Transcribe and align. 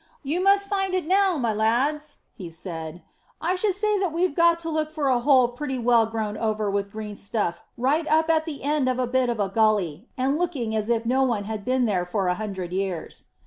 "You 0.23 0.43
must 0.43 0.67
find 0.67 0.95
it 0.95 1.05
now, 1.07 1.37
my 1.37 1.53
lads," 1.53 2.21
he 2.33 2.49
said. 2.49 3.03
"I 3.39 3.53
should 3.53 3.75
say 3.75 3.99
what 3.99 4.19
you've 4.19 4.33
got 4.33 4.57
to 4.61 4.69
look 4.71 4.89
for 4.89 5.11
is 5.11 5.17
a 5.17 5.19
hole 5.19 5.49
pretty 5.49 5.77
well 5.77 6.07
grown 6.07 6.37
over 6.37 6.71
with 6.71 6.91
green 6.91 7.15
stuff 7.15 7.61
right 7.77 8.07
up 8.07 8.27
at 8.27 8.45
the 8.45 8.63
end 8.63 8.89
of 8.89 8.97
a 8.97 9.05
bit 9.05 9.29
of 9.29 9.39
a 9.39 9.47
gully, 9.49 10.07
and 10.17 10.39
looking 10.39 10.75
as 10.75 10.89
if 10.89 11.05
no 11.05 11.21
one 11.21 11.43
had 11.43 11.63
been 11.63 11.85
there 11.85 12.03
for 12.07 12.27
a 12.29 12.33
hundred 12.33 12.73
years." 12.73 13.25